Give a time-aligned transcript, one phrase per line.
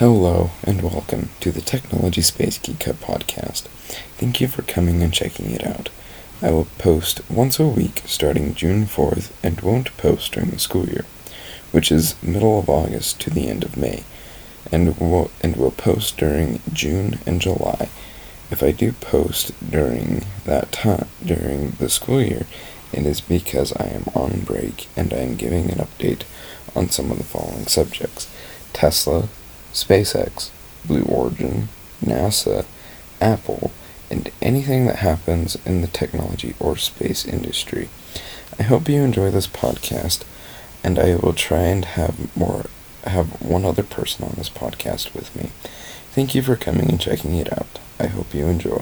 [0.00, 3.64] Hello and welcome to the Technology Space Geek Hub podcast.
[4.16, 5.90] Thank you for coming and checking it out.
[6.40, 10.86] I will post once a week starting June 4th and won't post during the school
[10.86, 11.04] year,
[11.70, 14.04] which is middle of August to the end of May,
[14.72, 17.90] and will and will post during June and July.
[18.50, 22.46] If I do post during that time during the school year,
[22.90, 26.22] it is because I am on break and I am giving an update
[26.74, 28.30] on some of the following subjects.
[28.72, 29.28] Tesla,
[29.72, 30.50] SpaceX,
[30.84, 31.68] Blue Origin,
[32.04, 32.64] NASA,
[33.20, 33.70] Apple,
[34.10, 37.88] and anything that happens in the technology or space industry.
[38.58, 40.24] I hope you enjoy this podcast,
[40.82, 42.66] and I will try and have more
[43.04, 45.50] have one other person on this podcast with me.
[46.12, 47.78] Thank you for coming and checking it out.
[47.98, 48.78] I hope you enjoy.